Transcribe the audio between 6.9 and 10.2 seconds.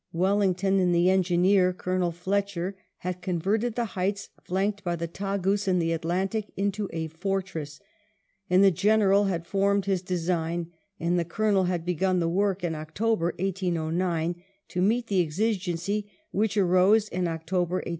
a fortress, and the General had formed his